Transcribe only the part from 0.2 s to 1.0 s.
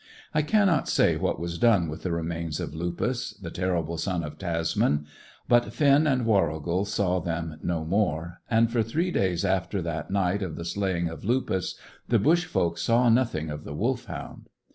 I cannot